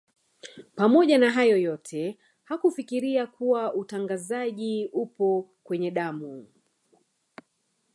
Pamoja 0.75 1.17
na 1.17 1.31
hayo 1.31 1.57
yote 1.57 2.17
hakufikiria 2.43 3.27
kuwa 3.27 3.73
utangazaji 3.73 4.89
upo 4.93 5.49
kwenye 5.63 5.91
damu 5.91 6.47